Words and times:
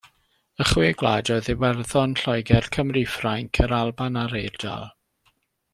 Y 0.63 0.65
chwe 0.69 0.87
gwlad 1.01 1.29
oedd 1.35 1.49
Iwerddon, 1.53 2.15
Lloegr, 2.23 2.69
Cymru, 2.77 3.03
Ffrainc, 3.17 3.61
Yr 3.67 3.77
Alban 3.81 4.19
a'r 4.23 4.39
Eidal. 4.41 4.89